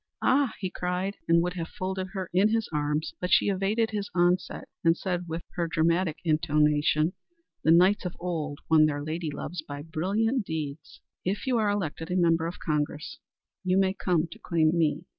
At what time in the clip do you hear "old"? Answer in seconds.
8.19-8.61